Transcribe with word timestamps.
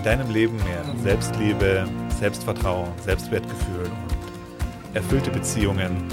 in 0.00 0.04
deinem 0.04 0.30
Leben 0.30 0.56
mehr 0.64 0.82
Selbstliebe, 1.02 1.86
Selbstvertrauen, 2.18 2.90
Selbstwertgefühl 3.00 3.84
und 3.84 4.96
erfüllte 4.96 5.30
Beziehungen 5.30 6.08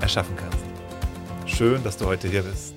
erschaffen 0.00 0.36
kannst. 0.36 0.64
Schön, 1.44 1.82
dass 1.82 1.96
du 1.96 2.06
heute 2.06 2.28
hier 2.28 2.44
bist. 2.44 2.72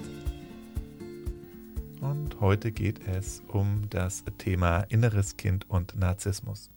Und 2.01 2.41
heute 2.41 2.71
geht 2.71 3.07
es 3.07 3.43
um 3.47 3.83
das 3.91 4.23
Thema 4.39 4.79
inneres 4.89 5.37
Kind 5.37 5.69
und 5.69 5.99
Narzissmus. 5.99 6.71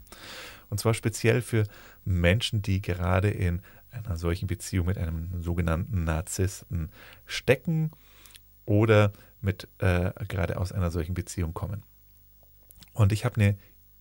Und 0.68 0.78
zwar 0.78 0.92
speziell 0.92 1.40
für 1.40 1.64
Menschen, 2.04 2.60
die 2.60 2.82
gerade 2.82 3.30
in 3.30 3.62
einer 3.90 4.18
solchen 4.18 4.48
Beziehung 4.48 4.84
mit 4.84 4.98
einem 4.98 5.40
sogenannten 5.40 6.04
Narzissten 6.04 6.90
stecken 7.24 7.92
oder 8.66 9.14
mit 9.40 9.66
äh, 9.78 10.12
gerade 10.28 10.58
aus 10.60 10.72
einer 10.72 10.90
solchen 10.90 11.14
Beziehung 11.14 11.54
kommen. 11.54 11.84
Und 12.92 13.12
ich 13.12 13.24
habe 13.24 13.40
eine 13.40 13.56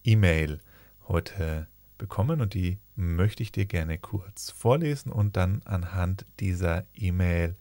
E-Mail 0.07 0.61
heute 1.09 1.67
bekommen 1.97 2.39
und 2.39 2.53
die 2.53 2.79
möchte 2.95 3.43
ich 3.43 3.51
dir 3.51 3.65
gerne 3.65 3.97
kurz 3.97 4.51
vorlesen 4.51 5.11
und 5.11 5.35
dann 5.35 5.61
anhand 5.65 6.25
dieser 6.39 6.85
E-Mail 6.93 7.57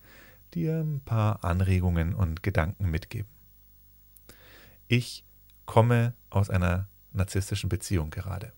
dir 0.54 0.78
ein 0.78 1.00
paar 1.00 1.42
Anregungen 1.42 2.14
und 2.14 2.44
Gedanken 2.44 2.88
mitgeben. 2.88 3.28
Ich 4.86 5.24
komme 5.64 6.14
aus 6.30 6.48
einer 6.48 6.86
narzisstischen 7.12 7.68
Beziehung 7.68 8.10
gerade. 8.10 8.52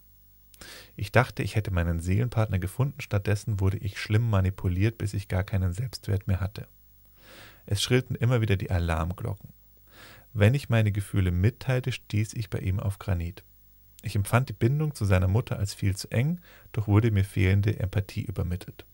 Ich 0.95 1.11
dachte, 1.11 1.43
ich 1.43 1.57
hätte 1.57 1.71
meinen 1.71 2.01
Seelenpartner 2.01 2.59
gefunden, 2.59 3.01
stattdessen 3.01 3.59
wurde 3.59 3.79
ich 3.79 3.99
schlimm 3.99 4.29
manipuliert, 4.29 4.99
bis 4.99 5.15
ich 5.15 5.29
gar 5.29 5.45
keinen 5.45 5.73
Selbstwert 5.73 6.27
mehr 6.27 6.41
hatte. 6.41 6.69
Es 7.65 7.83
schrillten 7.83 8.17
immer 8.17 8.43
wieder 8.43 8.57
die 8.57 8.71
Alarmglocken. 8.71 9.55
Wenn 10.35 10.53
ich 10.53 10.69
meine 10.69 10.93
Gefühle 10.93 11.31
mitteilte, 11.31 11.91
stieß 11.91 12.35
ich 12.35 12.51
bei 12.51 12.59
ihm 12.59 12.81
auf 12.81 12.99
Granit. 12.99 13.45
Ich 14.03 14.15
empfand 14.15 14.49
die 14.49 14.55
Bindung 14.55 14.95
zu 14.95 15.05
seiner 15.05 15.29
Mutter 15.29 15.59
als 15.59 15.75
viel 15.75 15.97
zu 15.97 16.09
eng, 16.11 16.41
doch 16.73 16.87
wurde 16.87 17.11
mir 17.11 17.25
fehlende 17.25 17.79
Empathie 17.81 18.23
übermittelt. 18.23 18.85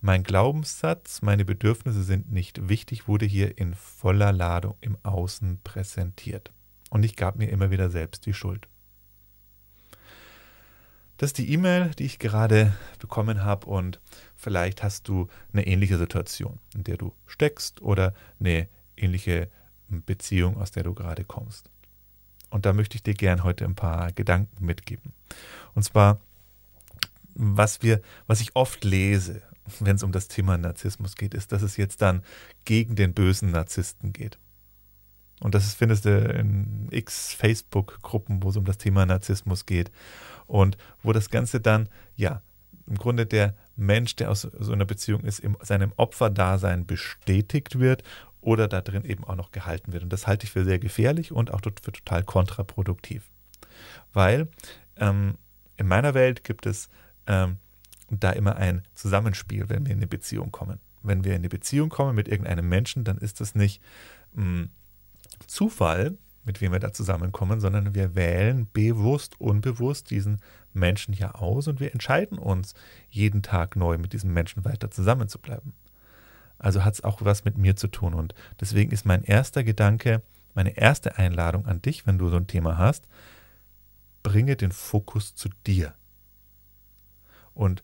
Mein 0.00 0.22
Glaubenssatz, 0.22 1.20
meine 1.20 1.44
Bedürfnisse 1.44 2.02
sind 2.02 2.32
nicht 2.32 2.68
wichtig, 2.68 3.06
wurde 3.06 3.26
hier 3.26 3.58
in 3.58 3.74
voller 3.74 4.32
Ladung 4.32 4.74
im 4.80 4.96
Außen 5.02 5.60
präsentiert. 5.62 6.52
Und 6.88 7.04
ich 7.04 7.16
gab 7.16 7.36
mir 7.36 7.50
immer 7.50 7.70
wieder 7.70 7.90
selbst 7.90 8.24
die 8.26 8.32
Schuld. 8.32 8.66
Das 11.18 11.28
ist 11.28 11.38
die 11.38 11.52
E-Mail, 11.52 11.90
die 11.98 12.06
ich 12.06 12.18
gerade 12.18 12.72
bekommen 12.98 13.44
habe 13.44 13.66
und 13.66 14.00
vielleicht 14.36 14.82
hast 14.82 15.06
du 15.06 15.28
eine 15.52 15.66
ähnliche 15.66 15.98
Situation, 15.98 16.60
in 16.74 16.82
der 16.82 16.96
du 16.96 17.12
steckst 17.26 17.82
oder 17.82 18.14
eine 18.40 18.68
ähnliche 18.96 19.50
Beziehung, 19.88 20.56
aus 20.56 20.70
der 20.70 20.82
du 20.82 20.94
gerade 20.94 21.26
kommst. 21.26 21.68
Und 22.50 22.66
da 22.66 22.72
möchte 22.72 22.96
ich 22.96 23.02
dir 23.02 23.14
gern 23.14 23.44
heute 23.44 23.64
ein 23.64 23.74
paar 23.74 24.12
Gedanken 24.12 24.64
mitgeben. 24.64 25.12
Und 25.74 25.84
zwar, 25.84 26.20
was 27.34 27.82
wir, 27.82 28.00
was 28.26 28.40
ich 28.40 28.54
oft 28.54 28.84
lese, 28.84 29.42
wenn 29.78 29.96
es 29.96 30.02
um 30.02 30.12
das 30.12 30.28
Thema 30.28 30.58
Narzissmus 30.58 31.14
geht, 31.14 31.32
ist, 31.32 31.52
dass 31.52 31.62
es 31.62 31.76
jetzt 31.76 32.02
dann 32.02 32.22
gegen 32.64 32.96
den 32.96 33.14
bösen 33.14 33.52
Narzissten 33.52 34.12
geht. 34.12 34.38
Und 35.40 35.54
das 35.54 35.72
findest 35.74 36.04
du 36.04 36.10
in 36.10 36.88
x 36.90 37.32
Facebook-Gruppen, 37.32 38.42
wo 38.42 38.50
es 38.50 38.56
um 38.56 38.64
das 38.64 38.78
Thema 38.78 39.06
Narzissmus 39.06 39.64
geht. 39.64 39.90
Und 40.46 40.76
wo 41.02 41.12
das 41.12 41.30
Ganze 41.30 41.60
dann, 41.60 41.88
ja, 42.16 42.42
im 42.86 42.96
Grunde 42.96 43.24
der 43.24 43.54
Mensch, 43.76 44.16
der 44.16 44.30
aus 44.30 44.42
so 44.42 44.72
einer 44.72 44.84
Beziehung 44.84 45.22
ist, 45.22 45.38
in 45.38 45.56
seinem 45.62 45.92
Opferdasein 45.96 46.86
bestätigt 46.86 47.78
wird 47.78 48.02
oder 48.40 48.68
da 48.68 48.80
drin 48.80 49.04
eben 49.04 49.24
auch 49.24 49.36
noch 49.36 49.52
gehalten 49.52 49.92
wird. 49.92 50.02
Und 50.02 50.12
das 50.12 50.26
halte 50.26 50.44
ich 50.44 50.52
für 50.52 50.64
sehr 50.64 50.78
gefährlich 50.78 51.32
und 51.32 51.52
auch 51.52 51.60
für 51.60 51.92
total 51.92 52.22
kontraproduktiv. 52.24 53.30
Weil 54.12 54.48
ähm, 54.96 55.34
in 55.76 55.86
meiner 55.86 56.14
Welt 56.14 56.44
gibt 56.44 56.66
es 56.66 56.88
ähm, 57.26 57.56
da 58.10 58.30
immer 58.30 58.56
ein 58.56 58.82
Zusammenspiel, 58.94 59.68
wenn 59.68 59.86
wir 59.86 59.92
in 59.92 59.98
eine 59.98 60.06
Beziehung 60.06 60.50
kommen. 60.50 60.80
Wenn 61.02 61.24
wir 61.24 61.32
in 61.32 61.38
eine 61.38 61.48
Beziehung 61.48 61.88
kommen 61.88 62.14
mit 62.14 62.28
irgendeinem 62.28 62.68
Menschen, 62.68 63.04
dann 63.04 63.18
ist 63.18 63.40
das 63.40 63.54
nicht 63.54 63.80
mh, 64.34 64.42
hm, 64.42 64.70
Zufall, 65.46 66.18
mit 66.44 66.60
wem 66.60 66.72
wir 66.72 66.80
da 66.80 66.92
zusammenkommen, 66.92 67.60
sondern 67.60 67.94
wir 67.94 68.14
wählen 68.14 68.66
bewusst, 68.72 69.40
unbewusst 69.40 70.10
diesen 70.10 70.40
Menschen 70.72 71.14
hier 71.14 71.40
aus 71.40 71.68
und 71.68 71.80
wir 71.80 71.92
entscheiden 71.92 72.38
uns 72.38 72.74
jeden 73.08 73.42
Tag 73.42 73.76
neu 73.76 73.98
mit 73.98 74.12
diesem 74.12 74.32
Menschen 74.32 74.64
weiter 74.64 74.90
zusammenzubleiben. 74.90 75.72
Also 76.60 76.84
hat 76.84 76.94
es 76.94 77.02
auch 77.02 77.22
was 77.22 77.44
mit 77.44 77.58
mir 77.58 77.74
zu 77.74 77.88
tun. 77.88 78.14
Und 78.14 78.34
deswegen 78.60 78.92
ist 78.92 79.06
mein 79.06 79.24
erster 79.24 79.64
Gedanke, 79.64 80.22
meine 80.54 80.76
erste 80.76 81.16
Einladung 81.16 81.66
an 81.66 81.80
dich, 81.80 82.06
wenn 82.06 82.18
du 82.18 82.28
so 82.28 82.36
ein 82.36 82.46
Thema 82.46 82.76
hast, 82.76 83.08
bringe 84.22 84.56
den 84.56 84.70
Fokus 84.70 85.34
zu 85.34 85.48
dir. 85.66 85.94
Und 87.54 87.82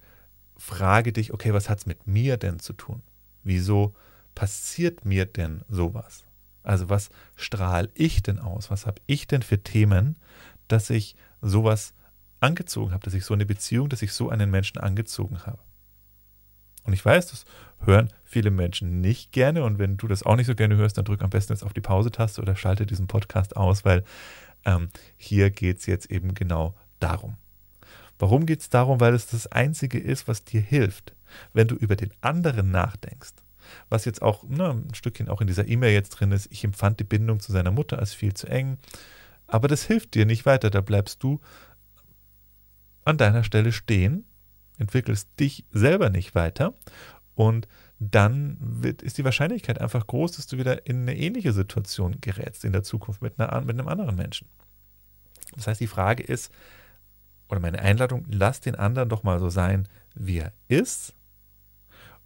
frage 0.58 1.12
dich, 1.12 1.32
okay, 1.32 1.52
was 1.52 1.68
hat 1.68 1.78
es 1.78 1.86
mit 1.86 2.06
mir 2.06 2.36
denn 2.36 2.58
zu 2.60 2.74
tun? 2.74 3.02
Wieso 3.42 3.94
passiert 4.34 5.04
mir 5.04 5.24
denn 5.24 5.62
sowas? 5.68 6.24
Also 6.62 6.90
was 6.90 7.08
strahle 7.34 7.90
ich 7.94 8.22
denn 8.22 8.38
aus? 8.38 8.70
Was 8.70 8.86
habe 8.86 9.00
ich 9.06 9.26
denn 9.26 9.42
für 9.42 9.62
Themen, 9.62 10.16
dass 10.68 10.90
ich 10.90 11.16
sowas 11.40 11.94
angezogen 12.40 12.92
habe, 12.92 13.04
dass 13.04 13.14
ich 13.14 13.24
so 13.24 13.32
eine 13.32 13.46
Beziehung, 13.46 13.88
dass 13.88 14.02
ich 14.02 14.12
so 14.12 14.28
einen 14.28 14.50
Menschen 14.50 14.78
angezogen 14.78 15.46
habe? 15.46 15.60
Und 16.86 16.92
ich 16.92 17.04
weiß, 17.04 17.28
das 17.28 17.44
hören 17.84 18.10
viele 18.24 18.50
Menschen 18.50 19.00
nicht 19.00 19.32
gerne. 19.32 19.64
Und 19.64 19.78
wenn 19.78 19.96
du 19.96 20.08
das 20.08 20.22
auch 20.22 20.36
nicht 20.36 20.46
so 20.46 20.54
gerne 20.54 20.76
hörst, 20.76 20.98
dann 20.98 21.04
drück 21.04 21.22
am 21.22 21.30
besten 21.30 21.52
jetzt 21.52 21.62
auf 21.62 21.72
die 21.72 21.80
Pause-Taste 21.80 22.40
oder 22.40 22.56
schalte 22.56 22.86
diesen 22.86 23.06
Podcast 23.06 23.56
aus, 23.56 23.84
weil 23.84 24.04
ähm, 24.64 24.88
hier 25.16 25.50
geht 25.50 25.78
es 25.78 25.86
jetzt 25.86 26.10
eben 26.10 26.34
genau 26.34 26.74
darum. 27.00 27.36
Warum 28.18 28.46
geht 28.46 28.60
es 28.60 28.70
darum? 28.70 29.00
Weil 29.00 29.14
es 29.14 29.26
das 29.26 29.46
Einzige 29.46 29.98
ist, 29.98 30.26
was 30.26 30.44
dir 30.44 30.60
hilft, 30.60 31.14
wenn 31.52 31.68
du 31.68 31.74
über 31.74 31.96
den 31.96 32.12
anderen 32.20 32.70
nachdenkst. 32.70 33.34
Was 33.88 34.04
jetzt 34.04 34.22
auch 34.22 34.44
ne, 34.44 34.70
ein 34.70 34.94
Stückchen 34.94 35.28
auch 35.28 35.40
in 35.40 35.46
dieser 35.46 35.66
E-Mail 35.66 35.92
jetzt 35.92 36.10
drin 36.10 36.32
ist, 36.32 36.50
ich 36.50 36.64
empfand 36.64 37.00
die 37.00 37.04
Bindung 37.04 37.40
zu 37.40 37.52
seiner 37.52 37.72
Mutter 37.72 37.98
als 37.98 38.14
viel 38.14 38.32
zu 38.32 38.46
eng. 38.46 38.78
Aber 39.48 39.68
das 39.68 39.84
hilft 39.84 40.14
dir 40.14 40.24
nicht 40.24 40.46
weiter. 40.46 40.70
Da 40.70 40.80
bleibst 40.80 41.22
du 41.22 41.40
an 43.04 43.18
deiner 43.18 43.44
Stelle 43.44 43.72
stehen 43.72 44.24
entwickelst 44.78 45.28
dich 45.38 45.64
selber 45.72 46.10
nicht 46.10 46.34
weiter 46.34 46.74
und 47.34 47.68
dann 47.98 48.56
wird, 48.60 49.02
ist 49.02 49.18
die 49.18 49.24
Wahrscheinlichkeit 49.24 49.80
einfach 49.80 50.06
groß, 50.06 50.32
dass 50.32 50.46
du 50.46 50.58
wieder 50.58 50.86
in 50.86 51.02
eine 51.02 51.16
ähnliche 51.16 51.52
Situation 51.52 52.20
gerätst 52.20 52.64
in 52.64 52.72
der 52.72 52.82
Zukunft 52.82 53.22
mit, 53.22 53.38
einer, 53.40 53.60
mit 53.62 53.78
einem 53.78 53.88
anderen 53.88 54.16
Menschen. 54.16 54.48
Das 55.54 55.66
heißt, 55.66 55.80
die 55.80 55.86
Frage 55.86 56.22
ist, 56.22 56.52
oder 57.48 57.60
meine 57.60 57.80
Einladung, 57.80 58.26
lass 58.28 58.60
den 58.60 58.74
anderen 58.74 59.08
doch 59.08 59.22
mal 59.22 59.38
so 59.38 59.48
sein, 59.48 59.88
wie 60.14 60.38
er 60.38 60.52
ist. 60.68 61.14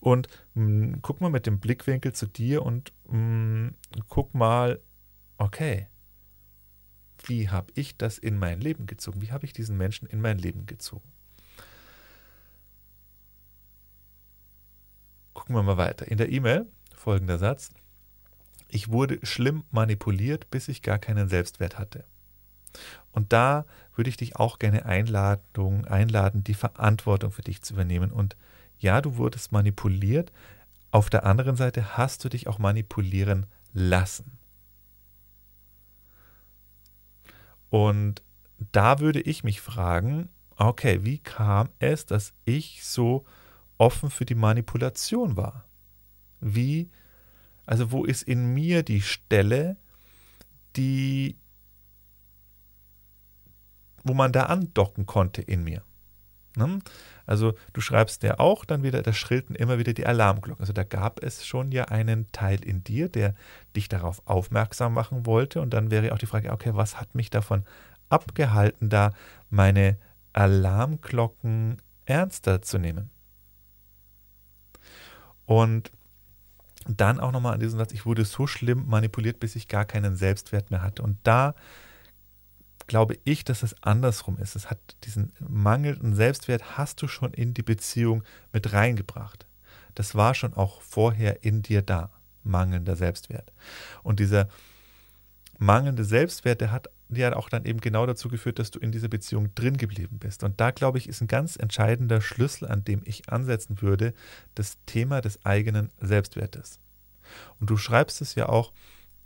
Und 0.00 0.28
mh, 0.54 0.64
hm, 0.64 1.02
guck 1.02 1.20
mal 1.20 1.30
mit 1.30 1.46
dem 1.46 1.60
Blickwinkel 1.60 2.12
zu 2.12 2.26
dir 2.26 2.64
und 2.64 2.92
mh, 3.06 3.12
hm, 3.12 3.74
guck 4.08 4.34
mal, 4.34 4.80
okay, 5.36 5.88
wie 7.26 7.50
habe 7.50 7.70
ich 7.74 7.96
das 7.96 8.16
in 8.16 8.38
mein 8.38 8.60
Leben 8.60 8.86
gezogen? 8.86 9.20
Wie 9.20 9.30
habe 9.30 9.44
ich 9.44 9.52
diesen 9.52 9.76
Menschen 9.76 10.08
in 10.08 10.20
mein 10.20 10.38
Leben 10.38 10.66
gezogen? 10.66 11.12
Gucken 15.50 15.66
wir 15.66 15.74
mal 15.74 15.84
weiter. 15.84 16.06
In 16.06 16.16
der 16.16 16.30
E-Mail 16.30 16.68
folgender 16.94 17.36
Satz. 17.36 17.70
Ich 18.68 18.92
wurde 18.92 19.18
schlimm 19.24 19.64
manipuliert, 19.72 20.48
bis 20.52 20.68
ich 20.68 20.80
gar 20.80 21.00
keinen 21.00 21.28
Selbstwert 21.28 21.76
hatte. 21.76 22.04
Und 23.10 23.32
da 23.32 23.66
würde 23.96 24.10
ich 24.10 24.16
dich 24.16 24.36
auch 24.36 24.60
gerne 24.60 24.86
Einladung, 24.86 25.86
einladen, 25.86 26.44
die 26.44 26.54
Verantwortung 26.54 27.32
für 27.32 27.42
dich 27.42 27.62
zu 27.62 27.74
übernehmen. 27.74 28.12
Und 28.12 28.36
ja, 28.78 29.00
du 29.00 29.16
wurdest 29.16 29.50
manipuliert. 29.50 30.30
Auf 30.92 31.10
der 31.10 31.26
anderen 31.26 31.56
Seite 31.56 31.96
hast 31.96 32.22
du 32.22 32.28
dich 32.28 32.46
auch 32.46 32.60
manipulieren 32.60 33.46
lassen. 33.72 34.38
Und 37.70 38.22
da 38.70 39.00
würde 39.00 39.20
ich 39.20 39.42
mich 39.42 39.60
fragen, 39.60 40.28
okay, 40.54 41.00
wie 41.02 41.18
kam 41.18 41.70
es, 41.80 42.06
dass 42.06 42.34
ich 42.44 42.84
so 42.84 43.24
offen 43.80 44.10
für 44.10 44.26
die 44.26 44.34
Manipulation 44.34 45.36
war. 45.36 45.64
Wie, 46.40 46.90
also 47.66 47.90
wo 47.92 48.04
ist 48.04 48.22
in 48.22 48.52
mir 48.52 48.82
die 48.82 49.00
Stelle, 49.00 49.76
die 50.76 51.36
wo 54.02 54.14
man 54.14 54.32
da 54.32 54.44
andocken 54.44 55.04
konnte 55.04 55.42
in 55.42 55.62
mir. 55.62 55.82
Ne? 56.56 56.78
Also 57.26 57.52
du 57.74 57.80
schreibst 57.80 58.22
ja 58.22 58.38
auch 58.38 58.64
dann 58.64 58.82
wieder, 58.82 59.02
da 59.02 59.12
schrillten 59.12 59.54
immer 59.54 59.78
wieder 59.78 59.92
die 59.92 60.06
Alarmglocken. 60.06 60.62
Also 60.62 60.72
da 60.72 60.84
gab 60.84 61.22
es 61.22 61.44
schon 61.46 61.70
ja 61.70 61.84
einen 61.86 62.32
Teil 62.32 62.64
in 62.64 62.82
dir, 62.82 63.08
der 63.08 63.34
dich 63.76 63.88
darauf 63.88 64.22
aufmerksam 64.26 64.94
machen 64.94 65.26
wollte. 65.26 65.60
Und 65.60 65.74
dann 65.74 65.90
wäre 65.90 66.12
auch 66.12 66.18
die 66.18 66.26
Frage, 66.26 66.50
okay, 66.50 66.70
was 66.74 66.98
hat 66.98 67.14
mich 67.14 67.28
davon 67.28 67.64
abgehalten, 68.08 68.88
da 68.88 69.12
meine 69.50 69.98
Alarmglocken 70.32 71.76
ernster 72.06 72.62
zu 72.62 72.78
nehmen? 72.78 73.10
Und 75.50 75.90
dann 76.86 77.18
auch 77.18 77.32
nochmal 77.32 77.54
an 77.54 77.60
diesem 77.60 77.80
Satz, 77.80 77.90
ich 77.90 78.06
wurde 78.06 78.24
so 78.24 78.46
schlimm 78.46 78.86
manipuliert, 78.86 79.40
bis 79.40 79.56
ich 79.56 79.66
gar 79.66 79.84
keinen 79.84 80.14
Selbstwert 80.14 80.70
mehr 80.70 80.80
hatte. 80.80 81.02
Und 81.02 81.18
da 81.24 81.56
glaube 82.86 83.18
ich, 83.24 83.42
dass 83.42 83.64
es 83.64 83.74
andersrum 83.82 84.38
ist. 84.38 84.54
Es 84.54 84.70
hat 84.70 84.78
diesen 85.02 85.32
mangelnden 85.40 86.14
Selbstwert 86.14 86.78
hast 86.78 87.02
du 87.02 87.08
schon 87.08 87.32
in 87.32 87.52
die 87.52 87.64
Beziehung 87.64 88.22
mit 88.52 88.72
reingebracht. 88.72 89.44
Das 89.96 90.14
war 90.14 90.34
schon 90.34 90.54
auch 90.54 90.82
vorher 90.82 91.42
in 91.42 91.62
dir 91.62 91.82
da, 91.82 92.10
mangelnder 92.44 92.94
Selbstwert. 92.94 93.52
Und 94.04 94.20
dieser 94.20 94.46
mangelnde 95.58 96.04
Selbstwert, 96.04 96.60
der 96.60 96.70
hat 96.70 96.90
dir 97.14 97.36
auch 97.36 97.48
dann 97.48 97.64
eben 97.64 97.80
genau 97.80 98.06
dazu 98.06 98.28
geführt, 98.28 98.58
dass 98.58 98.70
du 98.70 98.78
in 98.78 98.92
dieser 98.92 99.08
Beziehung 99.08 99.54
drin 99.54 99.76
geblieben 99.76 100.18
bist. 100.18 100.44
Und 100.44 100.60
da, 100.60 100.70
glaube 100.70 100.98
ich, 100.98 101.08
ist 101.08 101.20
ein 101.20 101.28
ganz 101.28 101.56
entscheidender 101.56 102.20
Schlüssel, 102.20 102.68
an 102.68 102.84
dem 102.84 103.02
ich 103.04 103.28
ansetzen 103.28 103.82
würde, 103.82 104.14
das 104.54 104.78
Thema 104.86 105.20
des 105.20 105.44
eigenen 105.44 105.90
Selbstwertes. 106.00 106.80
Und 107.58 107.70
du 107.70 107.76
schreibst 107.76 108.20
es 108.20 108.34
ja 108.34 108.48
auch, 108.48 108.72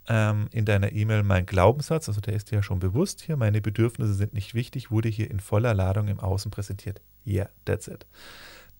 ähm, 0.07 0.47
in 0.51 0.65
deiner 0.65 0.91
E-Mail 0.91 1.23
mein 1.23 1.45
Glaubenssatz, 1.45 2.07
also 2.07 2.21
der 2.21 2.35
ist 2.35 2.51
dir 2.51 2.57
ja 2.57 2.63
schon 2.63 2.79
bewusst 2.79 3.21
hier, 3.21 3.37
meine 3.37 3.61
Bedürfnisse 3.61 4.13
sind 4.13 4.33
nicht 4.33 4.53
wichtig, 4.53 4.91
wurde 4.91 5.09
hier 5.09 5.31
in 5.31 5.39
voller 5.39 5.73
Ladung 5.73 6.07
im 6.07 6.19
Außen 6.19 6.51
präsentiert. 6.51 7.01
Yeah, 7.25 7.49
that's 7.65 7.87
it. 7.87 8.05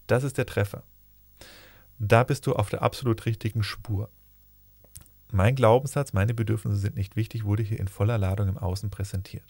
Das 0.07 0.23
ist 0.23 0.37
der 0.37 0.45
Treffer. 0.45 0.83
Da 1.97 2.23
bist 2.23 2.45
du 2.45 2.53
auf 2.53 2.69
der 2.69 2.83
absolut 2.83 3.25
richtigen 3.25 3.63
Spur. 3.63 4.09
Mein 5.35 5.55
Glaubenssatz, 5.55 6.13
meine 6.13 6.33
Bedürfnisse 6.33 6.77
sind 6.77 6.95
nicht 6.95 7.17
wichtig, 7.17 7.43
wurde 7.43 7.61
hier 7.61 7.77
in 7.77 7.89
voller 7.89 8.17
Ladung 8.17 8.47
im 8.47 8.57
Außen 8.57 8.89
präsentiert. 8.89 9.43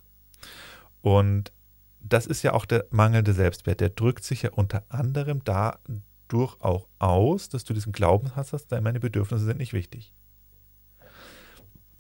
Und 1.04 1.52
das 2.00 2.26
ist 2.26 2.42
ja 2.42 2.54
auch 2.54 2.66
der 2.66 2.86
mangelnde 2.90 3.34
Selbstwert. 3.34 3.82
Der 3.82 3.90
drückt 3.90 4.24
sich 4.24 4.42
ja 4.42 4.50
unter 4.50 4.82
anderem 4.90 5.44
dadurch 5.44 6.60
auch 6.60 6.88
aus, 6.98 7.50
dass 7.50 7.66
du 7.66 7.76
diesen 7.76 7.94
Glaubenssatz 7.94 8.52
hast, 8.52 8.72
meine 8.72 9.00
Bedürfnisse 9.00 9.46
sind 9.46 9.60
nicht 9.60 9.74
wichtig. 9.74 10.12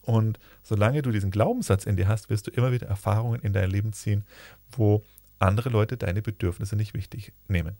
Und 0.01 0.39
solange 0.63 1.03
du 1.03 1.11
diesen 1.11 1.29
Glaubenssatz 1.29 1.85
in 1.85 1.95
dir 1.95 2.07
hast, 2.07 2.31
wirst 2.31 2.47
du 2.47 2.51
immer 2.51 2.71
wieder 2.71 2.87
Erfahrungen 2.87 3.41
in 3.41 3.53
dein 3.53 3.69
Leben 3.69 3.93
ziehen, 3.93 4.23
wo 4.71 5.03
andere 5.37 5.69
Leute 5.69 5.95
deine 5.95 6.23
Bedürfnisse 6.23 6.75
nicht 6.75 6.95
wichtig 6.95 7.33
nehmen. 7.47 7.75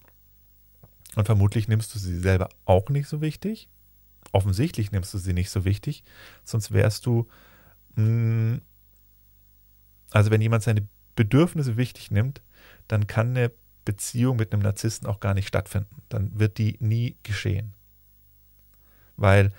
Und 1.16 1.26
vermutlich 1.26 1.68
nimmst 1.68 1.96
du 1.96 2.00
sie 2.00 2.20
selber 2.20 2.50
auch 2.66 2.90
nicht 2.90 3.08
so 3.08 3.22
wichtig. 3.22 3.70
Offensichtlich 4.32 4.92
nimmst 4.92 5.14
du 5.14 5.18
sie 5.18 5.34
nicht 5.34 5.50
so 5.50 5.66
wichtig, 5.66 6.04
sonst 6.44 6.72
wärst 6.72 7.06
du, 7.06 7.28
mm, 7.96 8.56
also 10.12 10.32
wenn 10.32 10.42
jemand 10.42 10.64
seine 10.64 10.88
Bedürfnisse 11.16 11.78
wichtig 11.78 12.12
nimmt, 12.12 12.42
dann 12.88 13.08
kann 13.08 13.30
eine 13.30 13.52
Beziehung 13.86 14.38
mit 14.38 14.52
einem 14.52 14.64
Narzissten 14.64 15.08
auch 15.08 15.20
gar 15.20 15.34
nicht 15.34 15.48
stattfinden. 15.48 16.02
Dann 16.10 16.38
wird 16.38 16.58
die 16.58 16.78
nie 16.80 17.16
geschehen. 17.24 17.74
Weil 19.16 19.54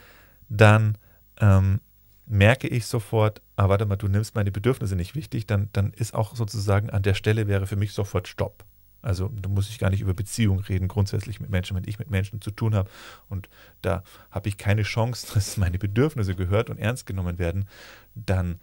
dann 0.49 0.99
ähm, 1.41 1.81
merke 2.27 2.69
ich 2.69 2.87
sofort, 2.87 3.41
ah, 3.55 3.69
warte 3.69 3.87
mal, 3.87 3.97
du 3.97 4.09
nimmst 4.09 4.35
meine 4.35 4.51
Bedürfnisse 4.51 4.97
nicht 4.97 5.15
wichtig, 5.15 5.47
dann, 5.47 5.71
dann 5.73 5.93
ist 5.93 6.15
auch 6.15 6.37
sozusagen 6.37 6.91
an 6.91 7.03
der 7.03 7.15
Stelle 7.15 7.47
wäre 7.47 7.67
für 7.67 7.77
mich 7.77 7.93
sofort 7.93 8.29
Stopp. 8.29 8.65
Also 9.07 9.29
da 9.29 9.49
muss 9.49 9.69
ich 9.69 9.79
gar 9.79 9.91
nicht 9.91 10.01
über 10.01 10.15
Beziehung 10.15 10.61
reden, 10.61 10.89
grundsätzlich 10.89 11.39
mit 11.39 11.49
Menschen, 11.49 11.77
wenn 11.77 11.85
ich 11.87 11.99
mit 11.99 12.11
Menschen 12.11 12.41
zu 12.41 12.51
tun 12.51 12.75
habe. 12.75 12.91
Und 13.29 13.49
da 13.81 14.03
habe 14.31 14.49
ich 14.49 14.57
keine 14.57 14.83
Chance, 14.83 15.29
dass 15.35 15.57
meine 15.57 15.79
Bedürfnisse 15.79 16.35
gehört 16.35 16.71
und 16.71 16.79
ernst 16.79 17.07
genommen 17.07 17.39
werden, 17.39 17.69
dann, 18.15 18.61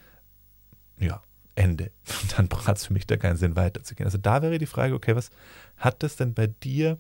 ja, 1.00 1.22
Ende. 1.56 1.92
Dann 2.36 2.50
hat 2.66 2.78
es 2.78 2.88
für 2.88 2.94
mich 2.94 3.08
da 3.08 3.16
keinen 3.16 3.38
Sinn 3.38 3.56
weiterzugehen. 3.56 4.06
Also 4.08 4.18
da 4.18 4.42
wäre 4.42 4.58
die 4.58 4.66
Frage, 4.66 4.96
okay, 4.96 5.16
was 5.16 5.30
hat 5.78 6.04
das 6.04 6.16
denn 6.16 6.34
bei 6.34 6.48
dir, 6.48 6.98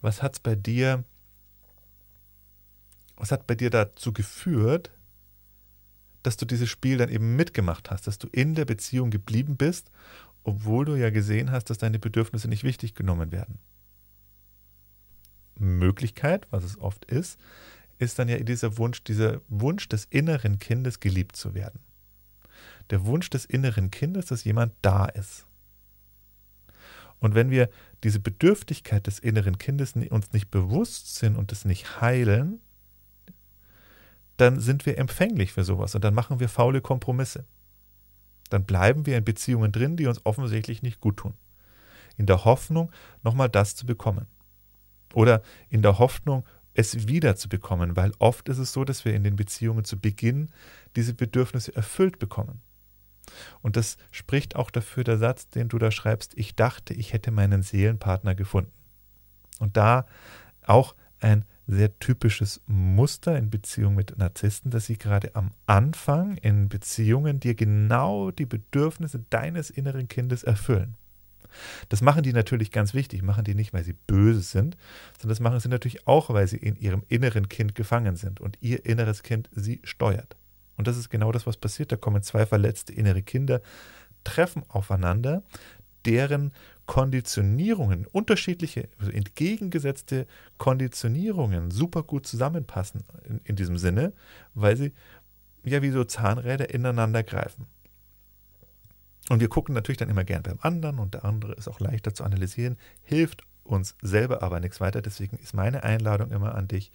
was 0.00 0.22
hat 0.22 0.34
es 0.34 0.40
bei 0.40 0.56
dir 0.56 1.04
was 3.22 3.30
hat 3.30 3.46
bei 3.46 3.54
dir 3.54 3.70
dazu 3.70 4.12
geführt, 4.12 4.90
dass 6.24 6.36
du 6.36 6.44
dieses 6.44 6.68
Spiel 6.68 6.96
dann 6.96 7.08
eben 7.08 7.36
mitgemacht 7.36 7.88
hast, 7.88 8.08
dass 8.08 8.18
du 8.18 8.26
in 8.26 8.56
der 8.56 8.64
Beziehung 8.64 9.10
geblieben 9.10 9.56
bist, 9.56 9.92
obwohl 10.44 10.84
du 10.84 10.96
ja 10.96 11.10
gesehen 11.10 11.50
hast, 11.50 11.70
dass 11.70 11.78
deine 11.78 11.98
Bedürfnisse 11.98 12.48
nicht 12.48 12.64
wichtig 12.64 12.94
genommen 12.94 13.32
werden? 13.32 13.58
Möglichkeit, 15.58 16.46
was 16.50 16.64
es 16.64 16.78
oft 16.78 17.04
ist, 17.04 17.38
ist 17.98 18.18
dann 18.18 18.28
ja 18.28 18.38
dieser 18.38 18.78
Wunsch, 18.78 19.04
dieser 19.04 19.40
Wunsch 19.48 19.88
des 19.88 20.04
inneren 20.06 20.58
Kindes 20.58 21.00
geliebt 21.00 21.36
zu 21.36 21.54
werden. 21.54 21.80
Der 22.90 23.04
Wunsch 23.04 23.30
des 23.30 23.44
inneren 23.44 23.90
Kindes, 23.90 24.26
dass 24.26 24.44
jemand 24.44 24.74
da 24.82 25.06
ist. 25.06 25.46
Und 27.20 27.36
wenn 27.36 27.50
wir 27.50 27.70
diese 28.02 28.18
Bedürftigkeit 28.18 29.06
des 29.06 29.20
inneren 29.20 29.56
Kindes 29.58 29.94
uns 29.94 30.32
nicht 30.32 30.50
bewusst 30.50 31.14
sind 31.14 31.36
und 31.36 31.52
es 31.52 31.64
nicht 31.64 32.00
heilen, 32.00 32.60
dann 34.36 34.58
sind 34.58 34.86
wir 34.86 34.98
empfänglich 34.98 35.52
für 35.52 35.62
sowas 35.62 35.94
und 35.94 36.02
dann 36.02 36.14
machen 36.14 36.40
wir 36.40 36.48
faule 36.48 36.80
Kompromisse. 36.80 37.44
Dann 38.52 38.64
bleiben 38.64 39.06
wir 39.06 39.16
in 39.16 39.24
Beziehungen 39.24 39.72
drin, 39.72 39.96
die 39.96 40.06
uns 40.06 40.24
offensichtlich 40.24 40.82
nicht 40.82 41.00
gut 41.00 41.18
tun. 41.18 41.34
In 42.16 42.26
der 42.26 42.44
Hoffnung, 42.44 42.90
nochmal 43.22 43.48
das 43.48 43.74
zu 43.74 43.86
bekommen. 43.86 44.26
Oder 45.14 45.42
in 45.68 45.82
der 45.82 45.98
Hoffnung, 45.98 46.44
es 46.74 47.06
wieder 47.06 47.36
zu 47.36 47.48
bekommen, 47.48 47.96
weil 47.96 48.12
oft 48.18 48.48
ist 48.48 48.58
es 48.58 48.72
so, 48.72 48.84
dass 48.84 49.04
wir 49.04 49.14
in 49.14 49.24
den 49.24 49.36
Beziehungen 49.36 49.84
zu 49.84 49.98
Beginn 49.98 50.50
diese 50.96 51.14
Bedürfnisse 51.14 51.74
erfüllt 51.76 52.18
bekommen. 52.18 52.60
Und 53.60 53.76
das 53.76 53.96
spricht 54.10 54.56
auch 54.56 54.70
dafür 54.70 55.04
der 55.04 55.18
Satz, 55.18 55.48
den 55.48 55.68
du 55.68 55.78
da 55.78 55.90
schreibst, 55.90 56.32
ich 56.36 56.54
dachte, 56.56 56.94
ich 56.94 57.12
hätte 57.12 57.30
meinen 57.30 57.62
Seelenpartner 57.62 58.34
gefunden. 58.34 58.72
Und 59.58 59.76
da 59.76 60.06
auch 60.66 60.94
ein 61.20 61.44
sehr 61.66 61.98
typisches 61.98 62.60
Muster 62.66 63.36
in 63.36 63.50
Beziehungen 63.50 63.96
mit 63.96 64.18
Narzissten, 64.18 64.70
dass 64.70 64.86
sie 64.86 64.98
gerade 64.98 65.34
am 65.34 65.52
Anfang 65.66 66.36
in 66.38 66.68
Beziehungen 66.68 67.40
dir 67.40 67.54
genau 67.54 68.30
die 68.30 68.46
Bedürfnisse 68.46 69.24
deines 69.30 69.70
inneren 69.70 70.08
Kindes 70.08 70.42
erfüllen. 70.42 70.96
Das 71.88 72.00
machen 72.00 72.22
die 72.22 72.32
natürlich 72.32 72.70
ganz 72.70 72.94
wichtig, 72.94 73.22
machen 73.22 73.44
die 73.44 73.54
nicht, 73.54 73.72
weil 73.72 73.84
sie 73.84 73.92
böse 73.92 74.40
sind, 74.40 74.76
sondern 75.18 75.28
das 75.28 75.40
machen 75.40 75.60
sie 75.60 75.68
natürlich 75.68 76.06
auch, 76.06 76.30
weil 76.30 76.48
sie 76.48 76.56
in 76.56 76.76
ihrem 76.76 77.02
inneren 77.08 77.48
Kind 77.48 77.74
gefangen 77.74 78.16
sind 78.16 78.40
und 78.40 78.56
ihr 78.60 78.84
inneres 78.86 79.22
Kind 79.22 79.50
sie 79.52 79.80
steuert. 79.84 80.36
Und 80.76 80.88
das 80.88 80.96
ist 80.96 81.10
genau 81.10 81.32
das, 81.32 81.46
was 81.46 81.56
passiert. 81.56 81.92
Da 81.92 81.96
kommen 81.96 82.22
zwei 82.22 82.46
verletzte 82.46 82.92
innere 82.92 83.22
Kinder, 83.22 83.60
treffen 84.24 84.62
aufeinander, 84.68 85.42
deren 86.04 86.52
Konditionierungen, 86.86 88.06
unterschiedliche, 88.06 88.88
also 88.98 89.10
entgegengesetzte 89.10 90.26
Konditionierungen 90.58 91.70
super 91.70 92.02
gut 92.02 92.26
zusammenpassen 92.26 93.04
in, 93.28 93.40
in 93.44 93.56
diesem 93.56 93.78
Sinne, 93.78 94.12
weil 94.54 94.76
sie 94.76 94.92
ja 95.64 95.82
wie 95.82 95.90
so 95.90 96.04
Zahnräder 96.04 96.70
ineinander 96.74 97.22
greifen. 97.22 97.66
Und 99.28 99.40
wir 99.40 99.48
gucken 99.48 99.74
natürlich 99.74 99.98
dann 99.98 100.10
immer 100.10 100.24
gern 100.24 100.42
beim 100.42 100.58
anderen 100.60 100.98
und 100.98 101.14
der 101.14 101.24
andere 101.24 101.52
ist 101.54 101.68
auch 101.68 101.80
leichter 101.80 102.14
zu 102.14 102.24
analysieren, 102.24 102.76
hilft 103.02 103.44
uns 103.62 103.96
selber 104.02 104.42
aber 104.42 104.58
nichts 104.58 104.80
weiter. 104.80 105.00
Deswegen 105.00 105.38
ist 105.38 105.54
meine 105.54 105.84
Einladung 105.84 106.32
immer 106.32 106.54
an 106.56 106.68
dich, 106.68 106.90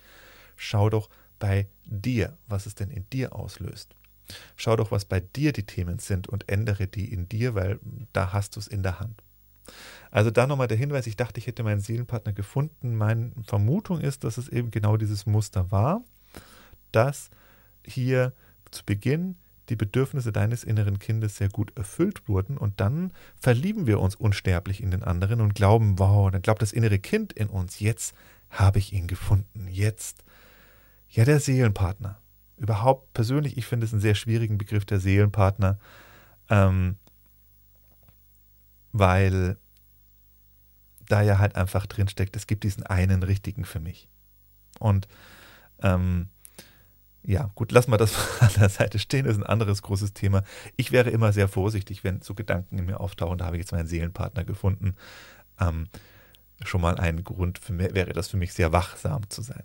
schau 0.58 0.90
doch 0.90 1.10
bei 1.40 1.68
dir, 1.86 2.38
was 2.48 2.66
es 2.66 2.76
denn 2.76 2.90
in 2.90 3.10
dir 3.10 3.34
auslöst. 3.34 3.96
Schau 4.58 4.76
doch, 4.76 4.92
was 4.92 5.06
bei 5.06 5.22
dir 5.22 5.54
die 5.54 5.66
Themen 5.66 6.00
sind 6.00 6.28
und 6.28 6.50
ändere 6.50 6.88
die 6.88 7.12
in 7.14 7.30
dir, 7.30 7.56
weil 7.56 7.80
da 8.12 8.34
hast 8.34 8.56
du 8.56 8.60
es 8.60 8.68
in 8.68 8.84
der 8.84 9.00
Hand. 9.00 9.24
Also 10.12 10.32
da 10.32 10.48
nochmal 10.48 10.68
der 10.68 10.78
Hinweis, 10.78 11.08
ich 11.08 11.18
dachte, 11.18 11.40
ich 11.40 11.48
hätte 11.48 11.64
meinen 11.64 11.82
Seelenpartner 11.82 12.34
gefunden. 12.34 12.96
Meine 12.96 13.32
Vermutung 13.46 14.00
ist, 14.00 14.24
dass 14.24 14.38
es 14.38 14.48
eben 14.50 14.72
genau 14.72 14.98
dieses 14.98 15.26
Muster 15.26 15.72
war, 15.72 16.04
dass 16.92 17.30
hier 17.84 18.34
zu 18.72 18.84
Beginn 18.86 19.36
die 19.70 19.76
Bedürfnisse 19.76 20.32
deines 20.32 20.64
inneren 20.64 21.00
Kindes 21.00 21.38
sehr 21.38 21.50
gut 21.50 21.78
erfüllt 21.78 22.28
wurden 22.28 22.58
und 22.58 22.80
dann 22.80 23.12
verlieben 23.38 23.86
wir 23.86 24.00
uns 24.00 24.16
unsterblich 24.16 24.82
in 24.82 24.92
den 24.92 25.04
anderen 25.04 25.42
und 25.42 25.56
glauben, 25.56 26.00
wow, 26.00 26.32
dann 26.32 26.42
glaubt 26.42 26.62
das 26.62 26.72
innere 26.72 27.00
Kind 27.00 27.34
in 27.34 27.48
uns, 27.48 27.80
jetzt 27.80 28.16
habe 28.50 28.80
ich 28.80 28.94
ihn 28.94 29.08
gefunden, 29.08 29.68
jetzt, 29.70 30.24
ja, 31.10 31.26
der 31.26 31.40
Seelenpartner. 31.40 32.18
Überhaupt 32.58 33.14
persönlich, 33.14 33.58
ich 33.58 33.66
finde 33.66 33.86
es 33.86 33.94
einen 33.94 34.02
sehr 34.02 34.16
schwierigen 34.16 34.58
Begriff, 34.58 34.86
der 34.86 35.00
Seelenpartner. 35.00 35.78
Ähm, 36.50 36.96
weil 39.00 39.58
da 41.08 41.22
ja 41.22 41.40
halt 41.40 41.56
einfach 41.56 41.86
drinsteckt, 41.86 42.36
es 42.36 42.48
gibt 42.48 42.64
diesen 42.64 42.84
einen 42.84 43.24
richtigen 43.24 43.66
für 43.66 43.80
mich. 43.80 44.10
Und 44.80 45.08
ähm, 45.82 46.28
ja, 47.24 47.52
gut, 47.56 47.72
lassen 47.72 47.92
wir 47.92 47.98
das 47.98 48.16
an 48.42 48.50
der 48.58 48.70
Seite 48.70 49.00
stehen, 49.00 49.26
das 49.26 49.36
ist 49.36 49.44
ein 49.44 49.50
anderes 49.50 49.82
großes 49.82 50.14
Thema. 50.14 50.44
Ich 50.76 50.92
wäre 50.92 51.10
immer 51.10 51.34
sehr 51.34 51.48
vorsichtig, 51.48 52.04
wenn 52.04 52.22
so 52.22 52.34
Gedanken 52.34 52.78
in 52.78 52.86
mir 52.86 53.00
auftauchen, 53.00 53.38
da 53.38 53.46
habe 53.46 53.58
ich 53.58 53.62
jetzt 53.62 53.72
meinen 53.72 53.88
Seelenpartner 53.88 54.44
gefunden. 54.44 54.96
Ähm, 55.60 55.88
schon 56.64 56.82
mal 56.82 56.98
ein 56.98 57.24
Grund 57.24 57.60
für 57.60 57.78
wäre 57.78 58.14
das 58.14 58.30
für 58.30 58.38
mich 58.38 58.54
sehr 58.54 58.72
wachsam 58.72 59.30
zu 59.30 59.42
sein. 59.42 59.64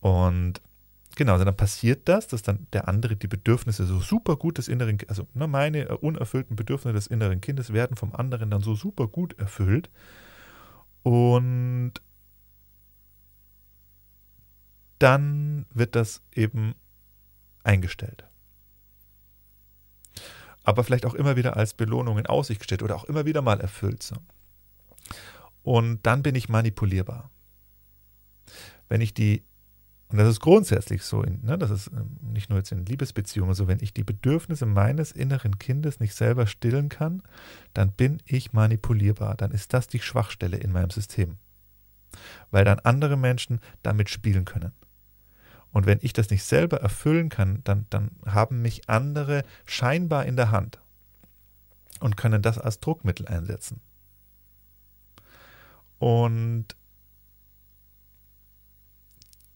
Und 0.00 0.60
genau, 1.16 1.32
also 1.32 1.44
dann 1.44 1.56
passiert 1.56 2.08
das, 2.08 2.28
dass 2.28 2.42
dann 2.42 2.68
der 2.72 2.86
andere 2.86 3.16
die 3.16 3.26
Bedürfnisse 3.26 3.84
so 3.84 3.98
super 3.98 4.36
gut 4.36 4.58
des 4.58 4.68
inneren, 4.68 4.98
also 5.08 5.26
ne, 5.34 5.48
meine 5.48 5.88
äh, 5.88 5.92
unerfüllten 5.94 6.54
Bedürfnisse 6.54 6.94
des 6.94 7.06
inneren 7.08 7.40
Kindes 7.40 7.72
werden 7.72 7.96
vom 7.96 8.14
anderen 8.14 8.50
dann 8.50 8.62
so 8.62 8.76
super 8.76 9.08
gut 9.08 9.36
erfüllt. 9.38 9.90
Und 11.02 11.94
dann 14.98 15.66
wird 15.72 15.96
das 15.96 16.22
eben 16.32 16.74
eingestellt. 17.64 18.24
Aber 20.64 20.82
vielleicht 20.84 21.06
auch 21.06 21.14
immer 21.14 21.36
wieder 21.36 21.56
als 21.56 21.74
Belohnung 21.74 22.18
in 22.18 22.26
Aussicht 22.26 22.60
gestellt 22.60 22.82
oder 22.82 22.96
auch 22.96 23.04
immer 23.04 23.24
wieder 23.24 23.42
mal 23.42 23.60
erfüllt. 23.60 24.02
So. 24.02 24.16
Und 25.62 26.04
dann 26.06 26.22
bin 26.22 26.34
ich 26.34 26.48
manipulierbar. 26.48 27.30
Wenn 28.88 29.00
ich 29.00 29.14
die, 29.14 29.44
und 30.08 30.18
das 30.18 30.28
ist 30.28 30.40
grundsätzlich 30.40 31.02
so, 31.02 31.22
ne, 31.22 31.58
das 31.58 31.70
ist 31.70 31.88
ähm, 31.88 32.16
nicht 32.32 32.48
nur 32.48 32.58
jetzt 32.58 32.70
in 32.70 32.86
Liebesbeziehungen 32.86 33.54
so, 33.54 33.66
wenn 33.66 33.80
ich 33.80 33.92
die 33.92 34.04
Bedürfnisse 34.04 34.64
meines 34.64 35.10
inneren 35.10 35.58
Kindes 35.58 35.98
nicht 35.98 36.14
selber 36.14 36.46
stillen 36.46 36.88
kann, 36.88 37.22
dann 37.74 37.90
bin 37.90 38.22
ich 38.24 38.52
manipulierbar. 38.52 39.34
Dann 39.34 39.50
ist 39.50 39.74
das 39.74 39.88
die 39.88 39.98
Schwachstelle 39.98 40.58
in 40.58 40.70
meinem 40.70 40.90
System. 40.90 41.38
Weil 42.52 42.64
dann 42.64 42.78
andere 42.78 43.16
Menschen 43.16 43.58
damit 43.82 44.08
spielen 44.08 44.44
können. 44.44 44.72
Und 45.72 45.86
wenn 45.86 45.98
ich 46.00 46.12
das 46.12 46.30
nicht 46.30 46.44
selber 46.44 46.80
erfüllen 46.80 47.28
kann, 47.28 47.60
dann, 47.64 47.86
dann 47.90 48.10
haben 48.24 48.62
mich 48.62 48.88
andere 48.88 49.44
scheinbar 49.64 50.24
in 50.24 50.36
der 50.36 50.52
Hand 50.52 50.80
und 51.98 52.16
können 52.16 52.42
das 52.42 52.58
als 52.58 52.78
Druckmittel 52.78 53.26
einsetzen. 53.26 53.80
Und 55.98 56.76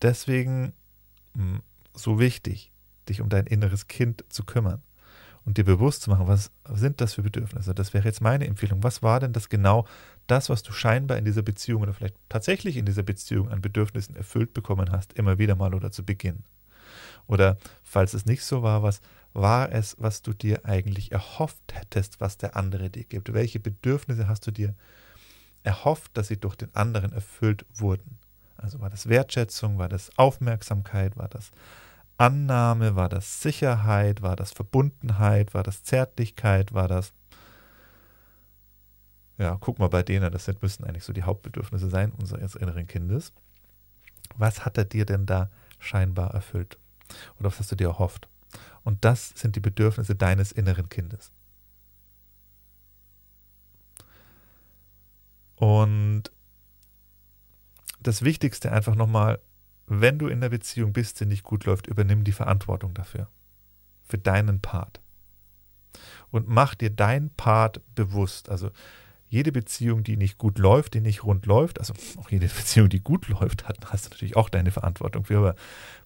deswegen 0.02 0.72
hm, 1.34 1.60
so 1.94 2.18
wichtig, 2.18 2.72
dich 3.08 3.20
um 3.20 3.28
dein 3.28 3.46
inneres 3.46 3.88
Kind 3.88 4.24
zu 4.28 4.44
kümmern 4.44 4.82
und 5.44 5.58
dir 5.58 5.64
bewusst 5.64 6.02
zu 6.02 6.10
machen, 6.10 6.28
was 6.28 6.50
sind 6.72 7.00
das 7.00 7.14
für 7.14 7.22
Bedürfnisse. 7.22 7.74
Das 7.74 7.94
wäre 7.94 8.04
jetzt 8.04 8.20
meine 8.20 8.46
Empfehlung. 8.46 8.82
Was 8.82 9.02
war 9.02 9.20
denn 9.20 9.32
das 9.32 9.48
genau, 9.48 9.86
das, 10.26 10.48
was 10.48 10.62
du 10.62 10.72
scheinbar 10.72 11.18
in 11.18 11.24
dieser 11.24 11.42
Beziehung 11.42 11.82
oder 11.82 11.94
vielleicht 11.94 12.16
tatsächlich 12.28 12.76
in 12.76 12.86
dieser 12.86 13.02
Beziehung 13.02 13.50
an 13.50 13.60
Bedürfnissen 13.60 14.16
erfüllt 14.16 14.52
bekommen 14.52 14.92
hast, 14.92 15.12
immer 15.14 15.38
wieder 15.38 15.56
mal 15.56 15.74
oder 15.74 15.90
zu 15.90 16.04
Beginn? 16.04 16.44
Oder 17.26 17.58
falls 17.82 18.14
es 18.14 18.26
nicht 18.26 18.44
so 18.44 18.62
war, 18.62 18.82
was 18.82 19.00
war 19.32 19.70
es, 19.72 19.96
was 19.98 20.22
du 20.22 20.32
dir 20.32 20.64
eigentlich 20.64 21.12
erhofft 21.12 21.72
hättest, 21.72 22.20
was 22.20 22.36
der 22.36 22.56
andere 22.56 22.90
dir 22.90 23.04
gibt? 23.04 23.32
Welche 23.32 23.60
Bedürfnisse 23.60 24.28
hast 24.28 24.46
du 24.46 24.50
dir 24.50 24.74
erhofft, 25.62 26.16
dass 26.16 26.28
sie 26.28 26.38
durch 26.38 26.56
den 26.56 26.74
anderen 26.74 27.12
erfüllt 27.12 27.64
wurden? 27.74 28.18
Also 28.62 28.80
war 28.80 28.90
das 28.90 29.08
Wertschätzung, 29.08 29.78
war 29.78 29.88
das 29.88 30.10
Aufmerksamkeit, 30.16 31.16
war 31.16 31.28
das 31.28 31.50
Annahme, 32.18 32.96
war 32.96 33.08
das 33.08 33.40
Sicherheit, 33.40 34.22
war 34.22 34.36
das 34.36 34.52
Verbundenheit, 34.52 35.54
war 35.54 35.62
das 35.62 35.82
Zärtlichkeit, 35.82 36.74
war 36.74 36.88
das 36.88 37.12
ja, 39.40 39.56
guck 39.58 39.78
mal 39.78 39.88
bei 39.88 40.02
denen, 40.02 40.30
das 40.30 40.44
sind, 40.44 40.60
müssten 40.60 40.84
eigentlich 40.84 41.04
so 41.04 41.14
die 41.14 41.22
Hauptbedürfnisse 41.22 41.88
sein 41.88 42.12
unseres 42.12 42.56
inneren 42.56 42.86
Kindes. 42.86 43.32
Was 44.36 44.66
hat 44.66 44.76
er 44.76 44.84
dir 44.84 45.06
denn 45.06 45.24
da 45.24 45.50
scheinbar 45.78 46.34
erfüllt? 46.34 46.78
Oder 47.38 47.46
was 47.46 47.58
hast 47.58 47.72
du 47.72 47.76
dir 47.76 47.88
erhofft? 47.88 48.28
Und 48.84 49.02
das 49.02 49.30
sind 49.30 49.56
die 49.56 49.60
Bedürfnisse 49.60 50.14
deines 50.14 50.52
inneren 50.52 50.90
Kindes. 50.90 51.32
Und 55.56 56.24
das 58.02 58.22
Wichtigste 58.22 58.72
einfach 58.72 58.94
nochmal, 58.94 59.40
wenn 59.86 60.18
du 60.18 60.28
in 60.28 60.40
der 60.40 60.48
Beziehung 60.48 60.92
bist, 60.92 61.20
die 61.20 61.26
nicht 61.26 61.42
gut 61.42 61.64
läuft, 61.64 61.86
übernimm 61.86 62.24
die 62.24 62.32
Verantwortung 62.32 62.94
dafür. 62.94 63.28
Für 64.02 64.18
deinen 64.18 64.60
Part. 64.60 65.00
Und 66.30 66.48
mach 66.48 66.74
dir 66.74 66.90
dein 66.90 67.30
Part 67.30 67.80
bewusst. 67.94 68.48
Also 68.48 68.70
jede 69.28 69.52
Beziehung, 69.52 70.02
die 70.02 70.16
nicht 70.16 70.38
gut 70.38 70.58
läuft, 70.58 70.94
die 70.94 71.00
nicht 71.00 71.22
rund 71.24 71.46
läuft, 71.46 71.78
also 71.78 71.94
auch 72.18 72.30
jede 72.30 72.46
Beziehung, 72.48 72.88
die 72.88 73.00
gut 73.00 73.28
läuft, 73.28 73.68
hat, 73.68 73.78
hast 73.92 74.06
du 74.06 74.10
natürlich 74.10 74.36
auch 74.36 74.48
deine 74.48 74.70
Verantwortung 74.70 75.24
für. 75.24 75.38
Aber 75.38 75.54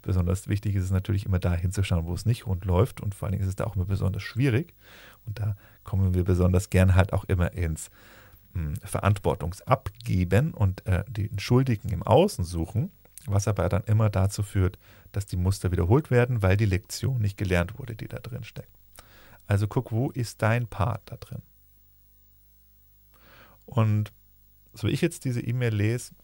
besonders 0.02 0.48
wichtig 0.48 0.74
ist 0.74 0.84
es 0.84 0.90
natürlich 0.90 1.26
immer 1.26 1.38
da 1.38 1.54
hinzuschauen, 1.54 2.06
wo 2.06 2.14
es 2.14 2.26
nicht 2.26 2.46
rund 2.46 2.64
läuft. 2.64 3.00
Und 3.00 3.14
vor 3.14 3.26
allen 3.26 3.32
Dingen 3.32 3.44
ist 3.44 3.48
es 3.48 3.56
da 3.56 3.64
auch 3.64 3.76
immer 3.76 3.86
besonders 3.86 4.22
schwierig. 4.22 4.74
Und 5.26 5.40
da 5.40 5.56
kommen 5.84 6.14
wir 6.14 6.24
besonders 6.24 6.70
gern 6.70 6.94
halt 6.94 7.12
auch 7.12 7.24
immer 7.24 7.52
ins 7.52 7.90
mh, 8.54 8.62
hm, 8.62 8.76
Verantwortungsabgeben 8.76 10.54
und 10.54 10.86
äh, 10.86 11.04
den 11.08 11.38
Schuldigen 11.38 11.90
im 11.90 12.02
Außen 12.02 12.44
suchen, 12.44 12.90
was 13.26 13.48
aber 13.48 13.68
dann 13.68 13.84
immer 13.84 14.10
dazu 14.10 14.42
führt, 14.42 14.78
dass 15.12 15.26
die 15.26 15.36
Muster 15.36 15.72
wiederholt 15.72 16.10
werden, 16.10 16.42
weil 16.42 16.56
die 16.56 16.66
Lektion 16.66 17.20
nicht 17.20 17.36
gelernt 17.36 17.78
wurde, 17.78 17.94
die 17.94 18.08
da 18.08 18.18
drin 18.18 18.44
steckt. 18.44 18.76
Also 19.46 19.66
guck, 19.66 19.92
wo 19.92 20.10
ist 20.10 20.42
dein 20.42 20.66
Part 20.66 21.02
da 21.06 21.16
drin? 21.16 21.42
Und 23.66 24.12
so 24.72 24.88
wie 24.88 24.92
ich 24.92 25.00
jetzt 25.00 25.24
diese 25.24 25.40
E-Mail 25.40 25.74
lese, 25.74 26.14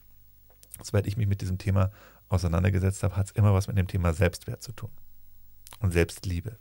soweit 0.83 1.07
ich 1.07 1.17
mich 1.17 1.27
mit 1.27 1.41
diesem 1.41 1.59
Thema 1.59 1.91
auseinandergesetzt 2.29 3.03
habe, 3.03 3.17
hat 3.17 3.27
es 3.27 3.33
immer 3.33 3.55
was 3.55 3.67
mit 3.67 3.77
dem 3.77 3.87
Thema 3.87 4.13
Selbstwert 4.13 4.63
zu 4.63 4.73
tun 4.73 4.91
und 5.81 5.93
Selbstliebe. 5.93 6.59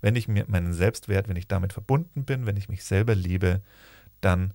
Wenn 0.00 0.16
ich 0.16 0.28
mir 0.28 0.44
meinen 0.48 0.72
Selbstwert, 0.72 1.28
wenn 1.28 1.36
ich 1.36 1.48
damit 1.48 1.72
verbunden 1.72 2.24
bin, 2.24 2.46
wenn 2.46 2.56
ich 2.56 2.68
mich 2.68 2.84
selber 2.84 3.14
liebe, 3.14 3.62
dann 4.22 4.54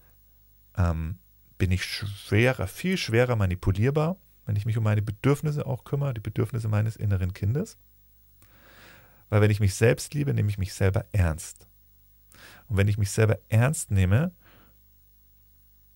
ähm, 0.75 1.19
bin 1.57 1.71
ich 1.71 1.83
schwerer, 1.83 2.67
viel 2.67 2.97
schwerer 2.97 3.35
manipulierbar, 3.35 4.17
wenn 4.45 4.55
ich 4.55 4.65
mich 4.65 4.77
um 4.77 4.83
meine 4.83 5.01
Bedürfnisse 5.01 5.65
auch 5.65 5.83
kümmere, 5.83 6.13
die 6.13 6.21
Bedürfnisse 6.21 6.67
meines 6.67 6.95
inneren 6.95 7.33
Kindes. 7.33 7.77
Weil 9.29 9.41
wenn 9.41 9.51
ich 9.51 9.59
mich 9.59 9.75
selbst 9.75 10.13
liebe, 10.13 10.33
nehme 10.33 10.49
ich 10.49 10.57
mich 10.57 10.73
selber 10.73 11.05
ernst. 11.11 11.67
Und 12.67 12.77
wenn 12.77 12.87
ich 12.87 12.97
mich 12.97 13.11
selber 13.11 13.39
ernst 13.49 13.91
nehme, 13.91 14.31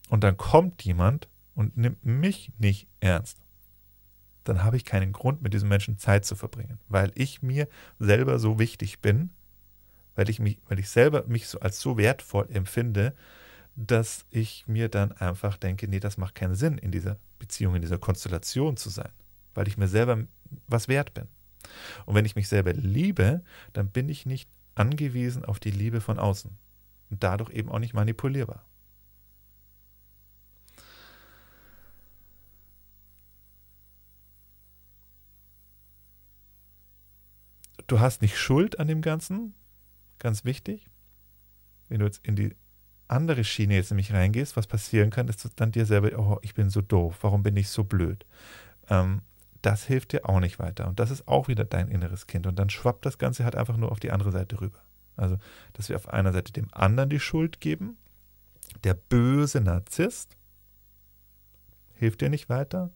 und 0.09 0.25
dann 0.25 0.35
kommt 0.35 0.83
jemand 0.83 1.29
und 1.55 1.77
nimmt 1.77 2.03
mich 2.03 2.51
nicht 2.57 2.89
ernst, 2.99 3.37
dann 4.43 4.61
habe 4.61 4.75
ich 4.75 4.83
keinen 4.83 5.13
Grund, 5.13 5.41
mit 5.41 5.53
diesem 5.53 5.69
Menschen 5.69 5.97
Zeit 5.97 6.25
zu 6.25 6.35
verbringen, 6.35 6.79
weil 6.89 7.13
ich 7.15 7.41
mir 7.41 7.69
selber 7.97 8.37
so 8.37 8.59
wichtig 8.59 8.99
bin, 8.99 9.29
weil 10.15 10.29
ich 10.29 10.39
mich, 10.39 10.59
weil 10.67 10.79
ich 10.79 10.89
selber 10.89 11.23
mich 11.27 11.47
so 11.47 11.61
als 11.61 11.79
so 11.79 11.97
wertvoll 11.97 12.47
empfinde, 12.51 13.15
dass 13.75 14.25
ich 14.29 14.67
mir 14.67 14.89
dann 14.89 15.11
einfach 15.13 15.57
denke, 15.57 15.87
nee, 15.87 15.99
das 15.99 16.17
macht 16.17 16.35
keinen 16.35 16.55
Sinn, 16.55 16.77
in 16.77 16.91
dieser 16.91 17.17
Beziehung, 17.39 17.75
in 17.75 17.81
dieser 17.81 17.97
Konstellation 17.97 18.77
zu 18.77 18.89
sein, 18.89 19.11
weil 19.53 19.67
ich 19.67 19.77
mir 19.77 19.87
selber 19.87 20.25
was 20.67 20.87
wert 20.87 21.13
bin. 21.13 21.27
Und 22.05 22.15
wenn 22.15 22.25
ich 22.25 22.35
mich 22.35 22.47
selber 22.47 22.73
liebe, 22.73 23.43
dann 23.73 23.89
bin 23.89 24.09
ich 24.09 24.25
nicht 24.25 24.49
angewiesen 24.75 25.45
auf 25.45 25.59
die 25.59 25.71
Liebe 25.71 26.01
von 26.01 26.19
außen 26.19 26.57
und 27.09 27.23
dadurch 27.23 27.51
eben 27.51 27.69
auch 27.69 27.79
nicht 27.79 27.93
manipulierbar. 27.93 28.65
Du 37.87 37.99
hast 37.99 38.21
nicht 38.21 38.37
Schuld 38.37 38.79
an 38.79 38.87
dem 38.87 39.01
Ganzen, 39.01 39.53
ganz 40.17 40.45
wichtig. 40.45 40.89
Wenn 41.89 41.99
du 41.99 42.05
jetzt 42.05 42.25
in 42.25 42.37
die 42.37 42.55
andere 43.11 43.43
Schiene 43.43 43.75
jetzt 43.75 43.91
nämlich 43.91 44.13
reingehst, 44.13 44.55
was 44.55 44.67
passieren 44.67 45.09
kann, 45.09 45.27
ist 45.27 45.47
dann 45.55 45.71
dir 45.71 45.85
selber, 45.85 46.17
oh, 46.17 46.39
ich 46.41 46.53
bin 46.53 46.69
so 46.69 46.81
doof, 46.81 47.17
warum 47.21 47.43
bin 47.43 47.57
ich 47.57 47.69
so 47.69 47.83
blöd? 47.83 48.25
Ähm, 48.89 49.21
das 49.61 49.85
hilft 49.85 50.13
dir 50.13 50.27
auch 50.27 50.39
nicht 50.39 50.59
weiter. 50.59 50.87
Und 50.87 50.99
das 50.99 51.11
ist 51.11 51.27
auch 51.27 51.47
wieder 51.47 51.65
dein 51.65 51.87
inneres 51.87 52.27
Kind. 52.27 52.47
Und 52.47 52.57
dann 52.57 52.69
schwappt 52.69 53.05
das 53.05 53.17
Ganze 53.17 53.43
halt 53.43 53.55
einfach 53.55 53.77
nur 53.77 53.91
auf 53.91 53.99
die 53.99 54.11
andere 54.11 54.31
Seite 54.31 54.59
rüber. 54.59 54.79
Also, 55.17 55.37
dass 55.73 55.89
wir 55.89 55.95
auf 55.95 56.09
einer 56.09 56.33
Seite 56.33 56.51
dem 56.51 56.67
anderen 56.71 57.09
die 57.09 57.19
Schuld 57.19 57.59
geben. 57.59 57.97
Der 58.83 58.93
böse 58.93 59.61
Narzisst 59.61 60.35
hilft 61.93 62.21
dir 62.21 62.29
nicht 62.29 62.49
weiter. 62.49 62.89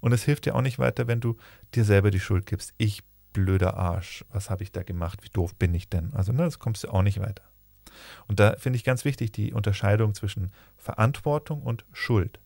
Und 0.00 0.12
es 0.12 0.22
hilft 0.22 0.46
dir 0.46 0.54
auch 0.54 0.62
nicht 0.62 0.78
weiter, 0.78 1.08
wenn 1.08 1.20
du 1.20 1.36
dir 1.74 1.84
selber 1.84 2.10
die 2.10 2.20
Schuld 2.20 2.46
gibst. 2.46 2.72
Ich 2.76 3.02
blöder 3.32 3.76
Arsch, 3.76 4.24
was 4.30 4.50
habe 4.50 4.62
ich 4.62 4.70
da 4.70 4.82
gemacht, 4.82 5.24
wie 5.24 5.30
doof 5.30 5.54
bin 5.56 5.74
ich 5.74 5.88
denn? 5.88 6.12
Also, 6.14 6.32
ne, 6.32 6.44
das 6.44 6.58
kommst 6.60 6.84
du 6.84 6.88
auch 6.90 7.02
nicht 7.02 7.20
weiter. 7.20 7.42
Und 8.26 8.40
da 8.40 8.56
finde 8.56 8.76
ich 8.76 8.84
ganz 8.84 9.04
wichtig 9.04 9.32
die 9.32 9.52
Unterscheidung 9.52 10.14
zwischen 10.14 10.52
Verantwortung 10.76 11.62
und 11.62 11.84
Schuld. 11.92 12.40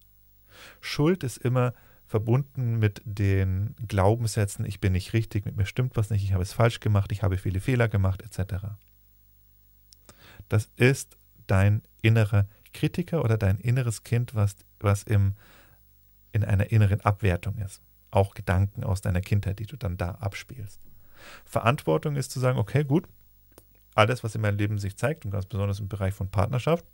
Schuld 0.81 1.25
ist 1.25 1.39
immer 1.39 1.75
verbunden 2.07 2.79
mit 2.79 3.01
den 3.05 3.75
Glaubenssätzen, 3.89 4.67
ich 4.67 4.81
bin 4.81 4.93
nicht 4.93 5.15
richtig, 5.15 5.47
mit 5.47 5.57
mir 5.57 5.65
stimmt 5.65 5.97
was 5.97 6.11
nicht, 6.11 6.23
ich 6.23 6.35
habe 6.35 6.43
es 6.43 6.53
falsch 6.53 6.81
gemacht, 6.81 7.11
ich 7.11 7.23
habe 7.23 7.39
viele 7.39 7.61
Fehler 7.61 7.89
gemacht, 7.89 8.23
etc. 8.23 8.67
Das 10.49 10.71
ist 10.77 11.17
dein 11.47 11.83
innerer 12.03 12.47
Kritiker 12.75 13.25
oder 13.25 13.39
dein 13.39 13.59
inneres 13.59 14.03
Kind, 14.03 14.35
was, 14.35 14.57
was 14.79 15.03
im, 15.05 15.35
in 16.33 16.45
einer 16.45 16.71
inneren 16.71 17.01
Abwertung 17.01 17.57
ist. 17.59 17.81
auch 18.11 18.35
Gedanken 18.35 18.85
aus 18.85 19.01
deiner 19.01 19.23
Kindheit, 19.23 19.59
die 19.59 19.67
du 19.67 19.77
dann 19.77 19.97
da 19.97 20.11
abspielst. 20.11 20.81
Verantwortung 21.45 22.17
ist 22.17 22.31
zu 22.31 22.41
sagen, 22.41 22.59
okay, 22.59 22.85
gut, 22.85 23.09
alles, 23.95 24.25
was 24.25 24.35
in 24.35 24.41
meinem 24.41 24.59
Leben 24.59 24.79
sich 24.79 24.97
zeigt, 24.97 25.25
und 25.25 25.31
ganz 25.31 25.47
besonders 25.47 25.81
im 25.81 25.89
Bereich 25.89 26.15
von 26.15 26.31
Partnerschaft, 26.31 26.85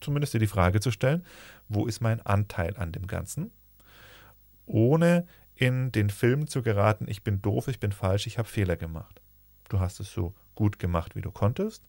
zumindest 0.00 0.34
dir 0.34 0.38
die 0.38 0.46
Frage 0.46 0.80
zu 0.80 0.90
stellen, 0.90 1.24
wo 1.68 1.86
ist 1.86 2.00
mein 2.00 2.20
Anteil 2.20 2.76
an 2.76 2.92
dem 2.92 3.06
Ganzen? 3.06 3.50
Ohne 4.66 5.26
in 5.54 5.92
den 5.92 6.10
Film 6.10 6.46
zu 6.46 6.62
geraten, 6.62 7.06
ich 7.08 7.22
bin 7.22 7.40
doof, 7.42 7.68
ich 7.68 7.80
bin 7.80 7.92
falsch, 7.92 8.26
ich 8.26 8.38
habe 8.38 8.48
Fehler 8.48 8.76
gemacht. 8.76 9.20
Du 9.68 9.80
hast 9.80 10.00
es 10.00 10.12
so 10.12 10.34
gut 10.54 10.78
gemacht, 10.78 11.14
wie 11.14 11.20
du 11.20 11.30
konntest. 11.30 11.82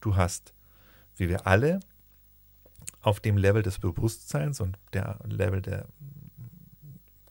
Du 0.00 0.16
hast, 0.16 0.54
wie 1.16 1.28
wir 1.28 1.46
alle, 1.46 1.80
auf 3.02 3.20
dem 3.20 3.36
Level 3.36 3.62
des 3.62 3.78
Bewusstseins 3.78 4.60
und 4.60 4.78
der 4.92 5.18
Level 5.24 5.62
der 5.62 5.86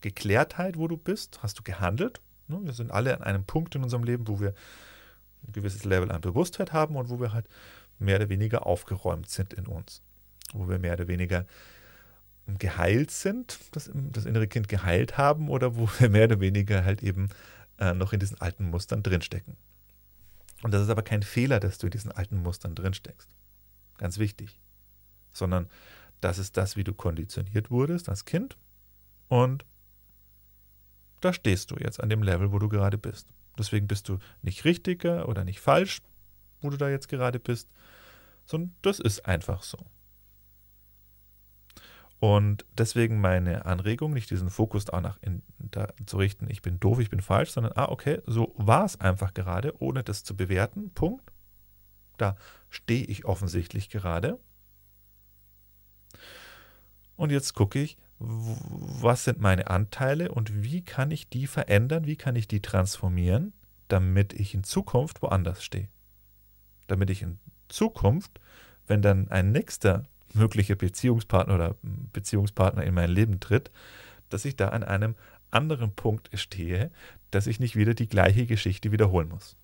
Geklärtheit, 0.01 0.77
wo 0.77 0.87
du 0.87 0.97
bist, 0.97 1.41
hast 1.43 1.59
du 1.59 1.63
gehandelt. 1.63 2.21
Ne, 2.47 2.59
wir 2.63 2.73
sind 2.73 2.91
alle 2.91 3.15
an 3.15 3.23
einem 3.23 3.43
Punkt 3.43 3.75
in 3.75 3.83
unserem 3.83 4.03
Leben, 4.03 4.27
wo 4.27 4.39
wir 4.39 4.53
ein 5.49 5.53
gewisses 5.53 5.83
Level 5.83 6.11
an 6.11 6.21
Bewusstheit 6.21 6.73
haben 6.73 6.95
und 6.95 7.09
wo 7.09 7.19
wir 7.19 7.33
halt 7.33 7.47
mehr 7.97 8.17
oder 8.17 8.29
weniger 8.29 8.65
aufgeräumt 8.65 9.29
sind 9.29 9.53
in 9.53 9.67
uns. 9.67 10.01
Wo 10.53 10.67
wir 10.69 10.79
mehr 10.79 10.93
oder 10.93 11.07
weniger 11.07 11.45
geheilt 12.57 13.11
sind, 13.11 13.59
das, 13.71 13.91
das 13.93 14.25
innere 14.25 14.47
Kind 14.47 14.67
geheilt 14.67 15.17
haben 15.17 15.49
oder 15.49 15.75
wo 15.75 15.87
wir 15.99 16.09
mehr 16.09 16.25
oder 16.25 16.39
weniger 16.39 16.83
halt 16.83 17.03
eben 17.03 17.29
äh, 17.77 17.93
noch 17.93 18.13
in 18.13 18.19
diesen 18.19 18.39
alten 18.41 18.69
Mustern 18.69 19.03
drinstecken. 19.03 19.55
Und 20.63 20.73
das 20.73 20.81
ist 20.81 20.89
aber 20.89 21.03
kein 21.03 21.23
Fehler, 21.23 21.59
dass 21.59 21.77
du 21.77 21.87
in 21.87 21.91
diesen 21.91 22.11
alten 22.11 22.37
Mustern 22.37 22.75
drinsteckst. 22.75 23.29
Ganz 23.97 24.17
wichtig. 24.17 24.59
Sondern 25.31 25.69
das 26.21 26.37
ist 26.37 26.57
das, 26.57 26.75
wie 26.75 26.83
du 26.83 26.93
konditioniert 26.93 27.71
wurdest 27.71 28.09
als 28.09 28.25
Kind. 28.25 28.57
Und 29.27 29.65
da 31.21 31.33
stehst 31.33 31.71
du 31.71 31.75
jetzt 31.75 32.01
an 32.01 32.09
dem 32.09 32.23
Level, 32.23 32.51
wo 32.51 32.59
du 32.59 32.67
gerade 32.67 32.97
bist. 32.97 33.27
Deswegen 33.59 33.87
bist 33.87 34.09
du 34.09 34.17
nicht 34.41 34.65
richtiger 34.65 35.27
oder 35.27 35.43
nicht 35.43 35.59
falsch, 35.59 36.01
wo 36.61 36.69
du 36.69 36.77
da 36.77 36.89
jetzt 36.89 37.09
gerade 37.09 37.39
bist, 37.39 37.71
sondern 38.45 38.73
das 38.81 38.99
ist 38.99 39.25
einfach 39.25 39.61
so. 39.61 39.77
Und 42.19 42.65
deswegen 42.77 43.21
meine 43.21 43.65
Anregung, 43.65 44.11
nicht 44.13 44.29
diesen 44.29 44.49
Fokus 44.49 44.85
danach 44.85 45.17
in, 45.21 45.41
da 45.57 45.87
zu 46.05 46.17
richten, 46.17 46.49
ich 46.49 46.61
bin 46.61 46.79
doof, 46.79 46.99
ich 46.99 47.09
bin 47.09 47.21
falsch, 47.21 47.51
sondern, 47.51 47.73
ah, 47.75 47.89
okay, 47.89 48.21
so 48.25 48.53
war 48.57 48.83
es 48.83 48.99
einfach 48.99 49.33
gerade, 49.33 49.81
ohne 49.81 50.03
das 50.03 50.23
zu 50.23 50.35
bewerten. 50.35 50.91
Punkt. 50.93 51.31
Da 52.17 52.35
stehe 52.69 53.05
ich 53.05 53.23
offensichtlich 53.23 53.89
gerade. 53.89 54.37
Und 57.15 57.31
jetzt 57.31 57.53
gucke 57.53 57.79
ich, 57.79 57.97
was 58.19 59.23
sind 59.23 59.39
meine 59.39 59.69
Anteile 59.69 60.31
und 60.31 60.63
wie 60.63 60.81
kann 60.83 61.09
ich 61.11 61.29
die 61.29 61.47
verändern, 61.47 62.05
wie 62.05 62.17
kann 62.17 62.35
ich 62.35 62.47
die 62.47 62.61
transformieren, 62.61 63.53
damit 63.87 64.33
ich 64.33 64.53
in 64.53 64.63
Zukunft 64.63 65.21
woanders 65.21 65.63
stehe. 65.63 65.87
Damit 66.87 67.09
ich 67.09 67.21
in 67.21 67.39
Zukunft, 67.69 68.39
wenn 68.87 69.01
dann 69.01 69.29
ein 69.29 69.51
nächster 69.51 70.05
möglicher 70.33 70.75
Beziehungspartner 70.75 71.55
oder 71.55 71.75
Beziehungspartner 71.81 72.83
in 72.83 72.93
mein 72.93 73.09
Leben 73.09 73.39
tritt, 73.39 73.71
dass 74.29 74.45
ich 74.45 74.55
da 74.55 74.69
an 74.69 74.83
einem 74.83 75.15
anderen 75.49 75.91
Punkt 75.95 76.29
stehe, 76.33 76.91
dass 77.31 77.47
ich 77.47 77.59
nicht 77.59 77.75
wieder 77.75 77.93
die 77.93 78.09
gleiche 78.09 78.45
Geschichte 78.45 78.91
wiederholen 78.91 79.29
muss. 79.29 79.55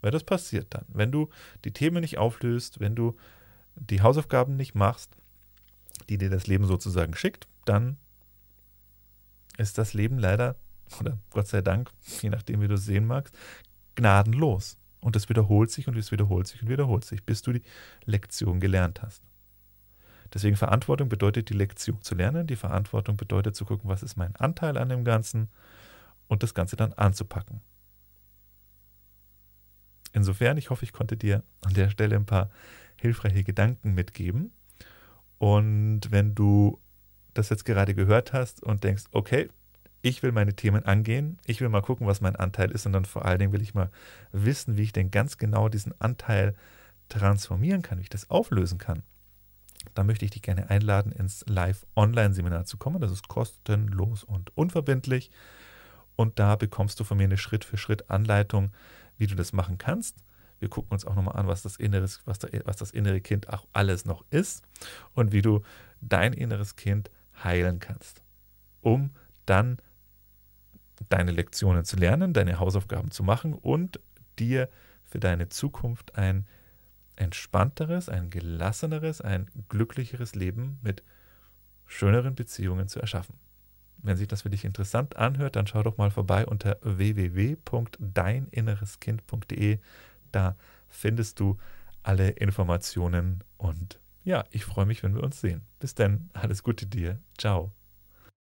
Weil 0.00 0.10
das 0.10 0.24
passiert 0.24 0.68
dann. 0.70 0.84
Wenn 0.88 1.12
du 1.12 1.28
die 1.64 1.72
Themen 1.72 2.00
nicht 2.00 2.18
auflöst, 2.18 2.80
wenn 2.80 2.94
du 2.94 3.16
die 3.74 4.00
Hausaufgaben 4.00 4.56
nicht 4.56 4.74
machst, 4.74 5.16
die 6.08 6.18
dir 6.18 6.30
das 6.30 6.46
Leben 6.46 6.66
sozusagen 6.66 7.14
schickt, 7.14 7.48
dann 7.68 7.96
ist 9.58 9.78
das 9.78 9.94
Leben 9.94 10.18
leider, 10.18 10.56
oder 11.00 11.18
Gott 11.30 11.48
sei 11.48 11.60
Dank, 11.60 11.90
je 12.20 12.30
nachdem, 12.30 12.60
wie 12.60 12.68
du 12.68 12.74
es 12.74 12.84
sehen 12.84 13.06
magst, 13.06 13.34
gnadenlos. 13.94 14.78
Und 15.00 15.14
es 15.14 15.28
wiederholt 15.28 15.70
sich 15.70 15.88
und 15.88 15.96
es 15.96 16.10
wiederholt 16.10 16.46
sich 16.46 16.62
und 16.62 16.68
wiederholt 16.68 17.04
sich, 17.04 17.24
bis 17.24 17.42
du 17.42 17.52
die 17.52 17.62
Lektion 18.04 18.58
gelernt 18.60 19.02
hast. 19.02 19.22
Deswegen 20.34 20.56
Verantwortung 20.56 21.08
bedeutet, 21.08 21.48
die 21.48 21.54
Lektion 21.54 22.02
zu 22.02 22.14
lernen. 22.14 22.46
Die 22.46 22.56
Verantwortung 22.56 23.16
bedeutet 23.16 23.54
zu 23.54 23.64
gucken, 23.64 23.88
was 23.88 24.02
ist 24.02 24.16
mein 24.16 24.34
Anteil 24.36 24.76
an 24.76 24.88
dem 24.88 25.04
Ganzen 25.04 25.48
und 26.26 26.42
das 26.42 26.54
Ganze 26.54 26.76
dann 26.76 26.92
anzupacken. 26.92 27.60
Insofern, 30.12 30.56
ich 30.56 30.70
hoffe, 30.70 30.84
ich 30.84 30.92
konnte 30.92 31.16
dir 31.16 31.44
an 31.62 31.74
der 31.74 31.90
Stelle 31.90 32.16
ein 32.16 32.26
paar 32.26 32.50
hilfreiche 32.96 33.44
Gedanken 33.44 33.94
mitgeben. 33.94 34.50
Und 35.38 36.10
wenn 36.10 36.34
du 36.34 36.80
das 37.38 37.48
jetzt 37.48 37.64
gerade 37.64 37.94
gehört 37.94 38.32
hast 38.32 38.62
und 38.62 38.84
denkst, 38.84 39.04
okay, 39.12 39.48
ich 40.02 40.22
will 40.22 40.32
meine 40.32 40.54
Themen 40.54 40.84
angehen, 40.84 41.38
ich 41.46 41.60
will 41.60 41.68
mal 41.68 41.82
gucken, 41.82 42.06
was 42.06 42.20
mein 42.20 42.36
Anteil 42.36 42.70
ist 42.70 42.86
und 42.86 42.92
dann 42.92 43.04
vor 43.04 43.24
allen 43.24 43.38
Dingen 43.38 43.52
will 43.52 43.62
ich 43.62 43.74
mal 43.74 43.90
wissen, 44.32 44.76
wie 44.76 44.82
ich 44.82 44.92
denn 44.92 45.10
ganz 45.10 45.38
genau 45.38 45.68
diesen 45.68 45.98
Anteil 46.00 46.54
transformieren 47.08 47.82
kann, 47.82 47.98
wie 47.98 48.02
ich 48.02 48.08
das 48.08 48.30
auflösen 48.30 48.78
kann, 48.78 49.02
dann 49.94 50.06
möchte 50.06 50.24
ich 50.24 50.30
dich 50.32 50.42
gerne 50.42 50.70
einladen, 50.70 51.12
ins 51.12 51.44
Live-Online-Seminar 51.48 52.64
zu 52.64 52.76
kommen. 52.76 53.00
Das 53.00 53.12
ist 53.12 53.28
kostenlos 53.28 54.24
und 54.24 54.56
unverbindlich. 54.56 55.30
Und 56.16 56.38
da 56.38 56.56
bekommst 56.56 56.98
du 56.98 57.04
von 57.04 57.18
mir 57.18 57.24
eine 57.24 57.36
Schritt-für-Schritt-Anleitung, 57.36 58.72
wie 59.18 59.26
du 59.26 59.34
das 59.34 59.52
machen 59.52 59.78
kannst. 59.78 60.16
Wir 60.58 60.68
gucken 60.68 60.92
uns 60.92 61.04
auch 61.04 61.14
nochmal 61.14 61.36
an, 61.36 61.46
was 61.46 61.62
das, 61.62 61.76
Inneres, 61.76 62.22
was, 62.24 62.38
der, 62.38 62.62
was 62.64 62.76
das 62.76 62.90
innere 62.90 63.20
Kind 63.20 63.50
auch 63.50 63.66
alles 63.72 64.06
noch 64.06 64.24
ist 64.30 64.64
und 65.14 65.32
wie 65.32 65.42
du 65.42 65.62
dein 66.00 66.32
inneres 66.32 66.76
Kind 66.76 67.10
heilen 67.42 67.80
kannst, 67.80 68.22
um 68.80 69.10
dann 69.44 69.78
deine 71.08 71.30
Lektionen 71.30 71.84
zu 71.84 71.96
lernen, 71.96 72.32
deine 72.32 72.58
Hausaufgaben 72.58 73.10
zu 73.10 73.22
machen 73.22 73.54
und 73.54 74.00
dir 74.38 74.68
für 75.04 75.20
deine 75.20 75.48
Zukunft 75.48 76.16
ein 76.16 76.46
entspannteres, 77.16 78.08
ein 78.08 78.30
gelasseneres, 78.30 79.20
ein 79.20 79.50
glücklicheres 79.68 80.34
Leben 80.34 80.78
mit 80.82 81.02
schöneren 81.86 82.34
Beziehungen 82.34 82.88
zu 82.88 83.00
erschaffen. 83.00 83.38
Wenn 83.98 84.16
sich 84.16 84.28
das 84.28 84.42
für 84.42 84.50
dich 84.50 84.64
interessant 84.64 85.16
anhört, 85.16 85.56
dann 85.56 85.66
schau 85.66 85.82
doch 85.82 85.96
mal 85.96 86.10
vorbei 86.10 86.46
unter 86.46 86.76
www.deininnereskind.de. 86.82 89.78
Da 90.32 90.56
findest 90.88 91.40
du 91.40 91.56
alle 92.02 92.28
Informationen 92.30 93.42
und 93.56 93.98
ja, 94.26 94.44
ich 94.50 94.64
freue 94.64 94.86
mich, 94.86 95.04
wenn 95.04 95.14
wir 95.14 95.22
uns 95.22 95.40
sehen. 95.40 95.62
Bis 95.78 95.94
dann, 95.94 96.30
alles 96.34 96.64
Gute 96.64 96.84
dir. 96.86 97.20
Ciao. 97.38 97.75